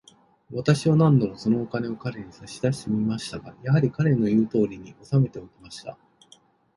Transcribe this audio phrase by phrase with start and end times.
[0.49, 5.95] 私は何度も、そのお金を彼に差し出してみましたが、やはり、彼の言うとおりに、おさめておきました。